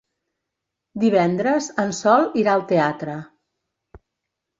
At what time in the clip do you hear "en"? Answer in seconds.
1.83-1.91